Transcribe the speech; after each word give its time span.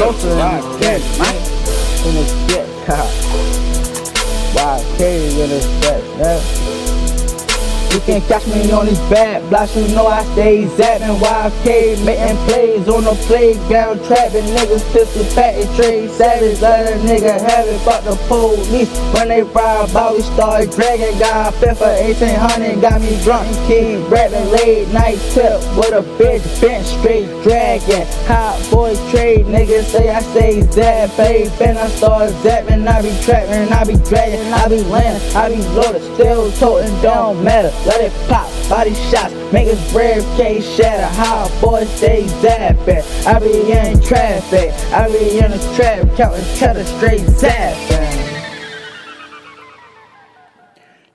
closer 0.00 0.30
in 0.30 0.38
the 0.38 0.78
sketch, 0.78 1.18
man. 1.18 1.36
In 2.08 2.14
the 2.14 2.24
sketch, 2.24 2.68
ha. 2.86 3.00
YK 4.54 5.00
in 5.42 5.50
the 5.50 5.60
sketch, 5.60 6.18
man. 6.18 6.79
Can't 8.10 8.24
catch 8.24 8.46
me 8.48 8.72
on 8.72 8.86
these 8.86 8.98
bad 9.06 9.48
blocks, 9.50 9.76
you 9.76 9.86
know 9.94 10.08
I 10.08 10.24
stay 10.32 10.64
zapping 10.64 11.14
YK, 11.20 12.04
making 12.04 12.36
plays 12.48 12.88
on 12.88 13.04
the 13.04 13.14
playground, 13.30 14.02
trapping 14.04 14.50
niggas, 14.50 14.82
pistol 14.92 15.22
patting, 15.32 15.72
trade 15.76 16.10
savage, 16.10 16.60
let 16.60 16.90
a 16.90 16.96
nigga 17.06 17.38
have 17.38 17.68
it, 17.68 17.78
fuck 17.86 18.02
the 18.02 18.16
police. 18.26 18.90
When 19.14 19.28
they 19.28 19.44
ride 19.44 19.94
by, 19.94 20.12
we 20.12 20.22
start 20.22 20.72
dragging, 20.72 21.20
got 21.20 21.54
fit 21.54 21.76
for 21.76 21.86
1800, 21.86 22.80
got 22.80 23.00
me 23.00 23.14
drunk. 23.22 23.46
And 23.46 23.68
king, 23.68 24.04
rapping 24.10 24.50
late 24.58 24.88
night 24.88 25.22
tip 25.30 25.62
with 25.78 25.94
a 25.94 26.02
bitch, 26.18 26.42
bench 26.60 26.86
straight 26.86 27.30
dragging. 27.44 28.10
Hot 28.26 28.58
boy 28.72 28.96
trade, 29.14 29.46
niggas 29.46 29.84
say 29.84 30.10
I 30.10 30.20
stay 30.34 30.62
zap, 30.62 31.16
babe, 31.16 31.52
and 31.62 31.78
I 31.78 31.86
start 31.86 32.30
zapping, 32.42 32.88
I 32.88 33.02
be 33.02 33.14
trapping, 33.22 33.72
I 33.72 33.84
be 33.84 33.94
dragging, 34.02 34.52
I 34.52 34.66
be 34.66 34.82
landing, 34.90 35.36
I 35.36 35.48
be 35.48 35.62
loaded, 35.78 36.02
still 36.14 36.50
toting, 36.58 36.90
don't 37.02 37.44
matter. 37.44 37.70
Let 37.86 37.99
it 38.00 38.12
pop, 38.28 38.48
body 38.68 38.94
shots, 38.94 39.34
make 39.52 39.68
his 39.68 39.94
rib 39.94 40.24
cage 40.36 40.64
shatter. 40.64 41.06
How 41.14 41.48
boys 41.60 41.88
stay 41.96 42.24
zapping. 42.24 43.04
I 43.26 43.38
be 43.38 43.72
in 43.72 44.00
traffic, 44.00 44.72
I 44.92 45.08
be 45.08 45.38
in 45.38 45.50
the 45.50 45.74
trap, 45.76 46.16
counting 46.16 46.44
cheddar 46.56 46.84
straight 46.84 47.20
zapping. 47.20 48.09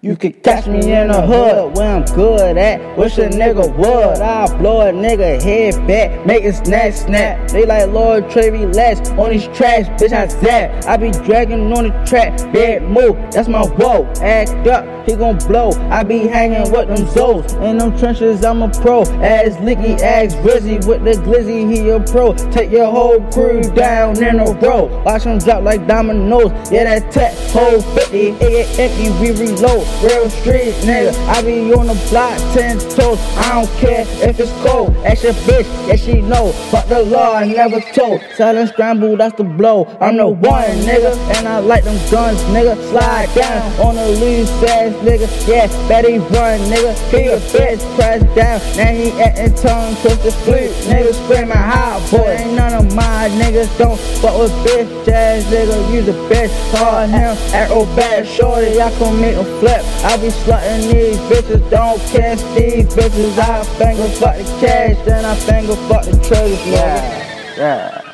You 0.06 0.16
could 0.16 0.44
catch 0.44 0.68
me 0.68 0.94
in 0.94 1.08
the 1.08 1.20
hood 1.20 1.76
where 1.76 1.96
I'm 1.96 2.06
good 2.14 2.58
at. 2.60 2.96
Wish 2.96 3.18
a 3.18 3.28
nigga 3.28 3.76
would. 3.76 4.22
I'll 4.22 4.56
blow 4.60 4.82
a 4.82 4.92
nigga 4.94 5.42
head 5.42 5.88
back, 5.88 6.24
make 6.28 6.44
it 6.44 6.64
snap 6.64 6.94
snap. 6.94 7.50
They 7.50 7.66
like 7.66 7.90
Lor' 7.90 8.22
Tre 8.30 8.52
relax 8.52 9.10
on 9.10 9.32
these 9.32 9.48
tracks, 9.48 9.88
bitch. 10.00 10.14
I 10.14 10.28
zap. 10.28 10.86
I 10.86 10.98
be 10.98 11.10
dragging 11.10 11.74
on 11.74 11.86
the 11.86 12.06
track, 12.06 12.38
bad 12.54 12.84
move. 12.84 13.16
That's 13.32 13.48
my 13.48 13.66
whoa. 13.66 14.06
Act 14.22 14.68
up, 14.68 14.86
he 15.08 15.16
gon' 15.16 15.40
blow. 15.40 15.72
I 15.90 16.04
be 16.04 16.28
hanging 16.28 16.72
with 16.72 16.88
them 16.88 17.08
zoes. 17.08 17.60
In 17.68 17.80
them 17.80 17.98
trenches, 17.98 18.46
I'm 18.46 18.62
a 18.62 18.70
pro. 18.70 19.02
Ass 19.02 19.56
licky, 19.56 20.00
ass 20.02 20.36
rizzy 20.36 20.86
with 20.86 21.04
the 21.04 21.14
glizzy, 21.24 21.68
he 21.68 21.90
a 21.90 22.00
pro. 22.00 22.36
Take 22.52 22.70
your 22.70 22.92
whole 22.92 23.22
crew 23.32 23.64
down 23.74 24.24
in 24.24 24.40
a 24.40 24.54
row. 24.60 24.86
Watch 25.04 25.24
them 25.24 25.40
drop 25.40 25.64
like 25.64 25.88
dominoes. 25.88 26.52
Yeah, 26.72 27.00
that 27.00 27.12
tech, 27.12 27.34
whole 27.50 27.82
50, 27.82 28.18
it 28.40 28.80
empty, 28.80 29.10
we 29.20 29.32
reload 29.32 29.95
real 30.04 30.30
street 30.30 30.74
nigga. 30.84 31.14
I 31.28 31.42
be 31.42 31.74
on 31.74 31.88
the 31.88 32.08
block, 32.10 32.38
ten 32.54 32.78
toes. 32.80 33.20
I 33.38 33.62
don't 33.62 33.80
care 33.80 34.06
if 34.28 34.40
it's 34.40 34.52
cold. 34.66 34.96
Ask 35.06 35.24
your 35.24 35.34
bitch, 35.48 35.88
yeah 35.88 35.96
she 35.96 36.22
know. 36.22 36.54
But 36.72 36.88
the 36.90 37.04
law 37.04 37.36
I 37.36 37.46
never 37.46 37.80
told. 37.94 38.22
Silent 38.36 38.70
scramble, 38.70 39.16
that's 39.18 39.36
the 39.36 39.44
blow. 39.44 39.86
I'm 40.02 40.18
the 40.18 40.28
one 40.28 40.76
nigga, 40.88 41.16
and 41.38 41.48
I 41.48 41.60
like 41.60 41.84
them 41.84 41.98
guns, 42.12 42.42
nigga. 42.56 42.76
Slide 42.90 43.30
down 43.36 43.80
on 43.80 43.96
the 43.96 44.08
loose 44.20 44.50
ass 44.64 44.94
nigga. 45.04 45.28
Yeah, 45.48 45.68
Betty 45.88 46.18
run, 46.18 46.60
nigga. 46.72 46.94
He 47.12 47.28
a 47.28 47.38
bitch, 47.38 47.96
press 47.96 48.22
down. 48.36 48.60
Now 48.78 48.92
he 48.92 49.12
acting 49.22 49.54
tongue 49.56 49.96
twisted 50.02 50.34
flute. 50.44 50.72
Nigga 50.90 51.14
screaming 51.14 51.52
hot 51.56 52.02
boy. 52.12 52.36
Ain't 52.36 52.54
none 52.54 52.74
of 52.74 52.96
my 52.96 53.30
niggas 53.40 53.78
don't 53.78 54.00
fuck 54.22 54.38
with 54.40 54.52
bitch 54.66 55.08
ass 55.08 55.44
nigga. 55.46 55.94
Use 55.94 56.06
the 56.06 56.14
bitch, 56.30 56.52
call 56.72 57.06
him 57.08 57.38
arrow 57.54 57.86
back, 57.96 58.26
shorty. 58.26 58.82
I 58.82 58.92
can 58.98 59.22
make 59.22 59.36
him 59.36 59.46
flip. 59.60 59.85
I 60.04 60.18
be 60.18 60.28
slutting 60.28 60.92
these 60.92 61.18
bitches, 61.30 61.70
don't 61.70 62.00
catch 62.12 62.40
these 62.56 62.86
bitches. 62.94 63.38
I 63.38 63.64
finger 63.64 64.08
fuck 64.10 64.38
the 64.38 64.44
cash, 64.60 65.06
then 65.06 65.26
I 65.26 65.36
finger 65.36 65.76
fuck 65.88 66.06
the 66.06 66.18
treasures. 66.24 66.68
Yeah, 66.68 67.56
yeah. 67.58 68.05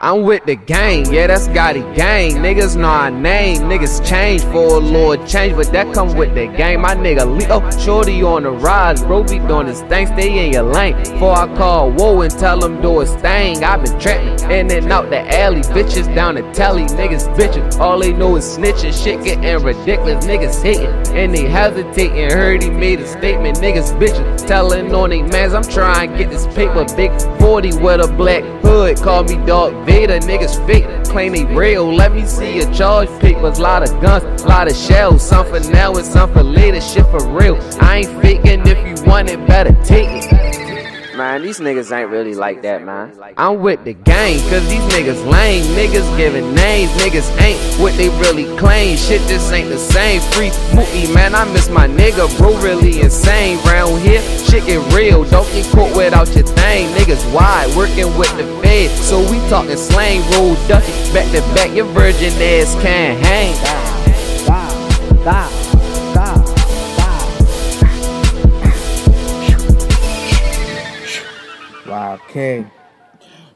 I'm 0.00 0.22
with 0.22 0.46
the 0.46 0.54
gang, 0.54 1.12
yeah, 1.12 1.26
that's 1.26 1.48
Gotti 1.48 1.82
gang. 1.96 2.36
Niggas 2.36 2.76
know 2.76 2.86
our 2.86 3.10
name, 3.10 3.62
niggas 3.62 4.08
change 4.08 4.42
for 4.42 4.76
a 4.76 4.78
Lord 4.78 5.26
change, 5.26 5.56
but 5.56 5.72
that 5.72 5.92
come 5.92 6.16
with 6.16 6.36
the 6.36 6.46
game. 6.46 6.82
My 6.82 6.94
nigga 6.94 7.26
Leo, 7.26 7.68
shorty 7.84 8.22
on 8.22 8.44
the 8.44 8.52
rise, 8.52 9.02
bro 9.02 9.24
be 9.24 9.40
doing 9.40 9.66
his 9.66 9.80
thing, 9.82 10.06
stay 10.06 10.46
in 10.46 10.52
your 10.52 10.62
lane. 10.62 10.94
Before 10.98 11.32
I 11.32 11.52
call 11.56 11.90
whoa 11.90 12.20
and 12.20 12.30
tell 12.30 12.64
him 12.64 12.80
do 12.80 13.00
his 13.00 13.12
thing, 13.16 13.64
i 13.64 13.76
been 13.76 13.98
trapping 13.98 14.50
in 14.52 14.70
and 14.70 14.92
out 14.92 15.10
the 15.10 15.36
alley, 15.36 15.62
bitches 15.62 16.14
down 16.14 16.36
the 16.36 16.42
telly, 16.52 16.84
niggas 16.84 17.26
bitching. 17.36 17.80
All 17.80 17.98
they 17.98 18.12
know 18.12 18.36
is 18.36 18.44
snitching, 18.44 18.94
shit 19.02 19.24
getting 19.24 19.64
ridiculous, 19.64 20.24
niggas 20.24 20.62
hating 20.62 21.16
and 21.16 21.34
they 21.34 21.46
hesitating. 21.46 22.30
Heard 22.30 22.62
he 22.62 22.70
made 22.70 23.00
a 23.00 23.08
statement, 23.08 23.58
niggas 23.58 23.98
bitching, 23.98 24.46
telling 24.46 24.94
on 24.94 25.10
they 25.10 25.22
mans, 25.22 25.54
I'm 25.54 25.64
trying 25.64 26.12
to 26.12 26.18
get 26.18 26.30
this 26.30 26.46
paper, 26.54 26.86
big 26.94 27.10
40 27.40 27.78
with 27.78 28.00
a 28.00 28.06
black 28.16 28.44
hood, 28.62 28.98
call 28.98 29.24
me 29.24 29.34
dog 29.44 29.87
beta, 29.88 30.18
niggas 30.26 30.54
fake, 30.66 30.86
claim 31.04 31.32
they 31.32 31.46
real. 31.46 31.92
Let 31.94 32.12
me 32.12 32.26
see 32.26 32.56
your 32.56 32.70
charge 32.74 33.08
papers, 33.20 33.58
lot 33.58 33.82
of 33.82 33.90
guns, 34.02 34.44
lot 34.44 34.70
of 34.70 34.76
shells. 34.76 35.26
Some 35.26 35.46
for 35.46 35.60
now 35.70 35.94
and 35.94 36.04
some 36.04 36.30
for 36.32 36.42
later, 36.42 36.80
shit 36.80 37.06
for 37.06 37.26
real. 37.26 37.56
I 37.80 38.00
ain't 38.00 38.22
faking, 38.22 38.66
if 38.66 38.78
you 38.86 39.02
want 39.06 39.30
it, 39.30 39.44
better 39.46 39.72
take 39.82 40.08
it. 40.30 40.67
Man, 41.18 41.42
these 41.42 41.58
niggas 41.58 41.90
ain't 41.90 42.10
really 42.10 42.36
like 42.36 42.62
that, 42.62 42.84
man. 42.84 43.12
I'm 43.36 43.60
with 43.60 43.82
the 43.82 43.92
gang, 43.92 44.38
cause 44.50 44.62
these 44.68 44.86
niggas 44.94 45.28
lame. 45.28 45.64
Niggas 45.74 46.16
giving 46.16 46.54
names, 46.54 46.92
niggas 46.92 47.28
ain't 47.42 47.58
what 47.80 47.92
they 47.96 48.08
really 48.20 48.44
claim. 48.56 48.96
Shit 48.96 49.20
just 49.22 49.52
ain't 49.52 49.68
the 49.68 49.78
same. 49.78 50.20
Free 50.30 50.52
movie, 50.72 51.12
man, 51.12 51.34
I 51.34 51.44
miss 51.52 51.68
my 51.70 51.88
nigga, 51.88 52.30
bro, 52.38 52.56
really 52.62 53.00
insane. 53.00 53.58
Round 53.66 54.00
here, 54.00 54.22
shit 54.46 54.64
get 54.66 54.78
real. 54.94 55.24
Don't 55.24 55.50
get 55.50 55.66
caught 55.74 55.90
without 55.96 56.32
your 56.36 56.46
thing. 56.46 56.86
Niggas 56.94 57.34
wide, 57.34 57.66
working 57.76 58.16
with 58.16 58.30
the 58.36 58.44
fed. 58.62 58.88
So 59.02 59.18
we 59.28 59.40
talking 59.50 59.76
slang, 59.76 60.22
roll 60.30 60.54
ducky. 60.68 60.92
Back 61.12 61.26
to 61.34 61.40
back, 61.52 61.74
your 61.74 61.86
virgin 61.86 62.32
ass 62.34 62.80
can't 62.80 63.18
hang. 63.26 63.56
Stop, 63.56 64.70
stop, 65.18 65.20
stop, 65.20 65.67
stop. 72.30 72.87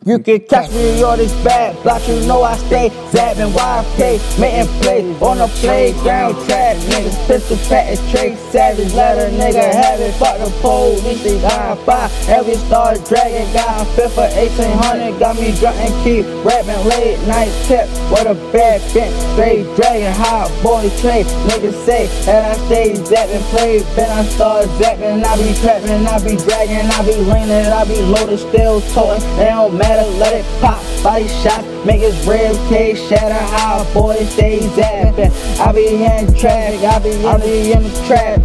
You 0.05 0.19
can 0.19 0.41
catch 0.41 0.69
me 0.73 1.01
on 1.05 1.19
this 1.19 1.33
bad 1.45 1.81
block, 1.85 2.03
you 2.09 2.19
know 2.27 2.43
I 2.43 2.57
stay 2.67 2.91
zapping 3.15 3.55
YK, 3.55 4.41
making 4.41 4.67
plays 4.83 5.23
on 5.23 5.39
the 5.39 5.47
playground 5.63 6.35
trap, 6.45 6.75
niggas 6.91 7.27
pistol 7.29 7.57
patting 7.71 8.03
trade 8.11 8.37
savage, 8.51 8.93
let 8.95 9.15
a 9.15 9.31
nigga 9.31 9.63
have 9.63 10.01
it, 10.01 10.11
fuck 10.19 10.39
the 10.43 10.51
police, 10.59 11.23
they 11.23 11.41
got 11.41 11.87
by, 11.87 12.11
every 12.27 12.57
star 12.67 12.99
dragging, 13.07 13.47
got 13.55 13.87
fit 13.95 14.11
for 14.11 14.27
1800, 14.27 15.21
got 15.21 15.39
me 15.39 15.55
drunk 15.61 15.79
and 15.79 15.95
keep 16.03 16.27
rapping 16.43 16.83
late 16.91 17.23
night 17.31 17.55
tip, 17.71 17.87
What 18.11 18.27
a 18.27 18.35
bad 18.51 18.81
bitch, 18.91 19.15
straight 19.39 19.63
dragging, 19.79 20.11
hot 20.19 20.51
boy 20.65 20.91
trade, 20.99 21.27
niggas 21.47 21.79
say 21.87 22.11
that 22.27 22.59
I 22.59 22.67
stay 22.67 22.95
zapping, 23.07 23.47
play, 23.55 23.79
then 23.95 24.11
I 24.11 24.25
start 24.25 24.67
zapping, 24.83 25.23
I 25.23 25.37
be 25.39 25.55
trapping, 25.63 26.03
I 26.11 26.19
be 26.27 26.35
dragging, 26.43 26.91
I 26.91 27.07
be 27.07 27.15
leaning, 27.23 27.71
I 27.71 27.85
be 27.87 28.03
loaded, 28.03 28.41
still 28.41 28.81
toting, 28.91 29.23
they 29.39 29.47
don't 29.47 29.79
matter 29.79 29.92
let 30.19 30.35
it 30.35 30.61
pop. 30.61 30.83
Body 31.03 31.29
shots, 31.29 31.67
make 31.85 32.01
his 32.01 32.17
rib 32.27 32.57
cage 32.69 32.99
shatter. 33.09 33.35
How 33.57 33.85
boy 33.93 34.17
stays 34.25 34.63
zapping. 34.73 35.33
I 35.61 35.73
be 35.73 36.05
in 36.05 36.35
traffic, 36.35 36.81
I 36.85 36.99
be, 36.99 37.11
in, 37.11 37.27
I 37.27 37.39
be 37.39 37.73
in 37.73 37.83
the 37.83 38.05
trap, 38.07 38.41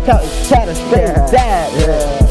chatter 0.47 0.75
straight 0.75 1.29
zap. 1.29 1.71
Yeah. 1.73 2.26